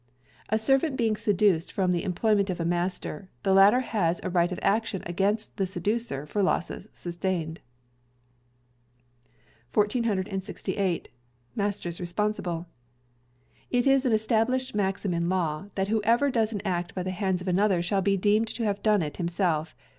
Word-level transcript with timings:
A 0.49 0.57
Servant 0.57 0.97
being 0.97 1.15
Seduced 1.15 1.71
from 1.71 1.91
the 1.91 2.03
Employment 2.03 2.49
of 2.49 2.59
a 2.59 2.65
master, 2.65 3.29
the 3.43 3.53
latter 3.53 3.81
has 3.81 4.19
a 4.23 4.31
right 4.31 4.51
of 4.51 4.57
action 4.63 5.03
against 5.05 5.57
the 5.57 5.67
seducer 5.67 6.25
for 6.25 6.41
losses 6.41 6.87
sustained. 6.91 7.59
1468. 9.75 11.09
Masters 11.55 11.99
Responsible. 11.99 12.65
It 13.69 13.85
is 13.85 14.03
an 14.03 14.11
Established 14.11 14.73
Maxim 14.73 15.13
in 15.13 15.29
Law, 15.29 15.67
that 15.75 15.89
whoever 15.89 16.31
does 16.31 16.51
an 16.51 16.63
act 16.65 16.95
by 16.95 17.03
the 17.03 17.11
hands 17.11 17.39
of 17.39 17.47
another 17.47 17.83
shall 17.83 18.01
be 18.01 18.17
deemed 18.17 18.47
to 18.47 18.63
have 18.63 18.81
done 18.81 19.03
it 19.03 19.17
himself. 19.17 19.75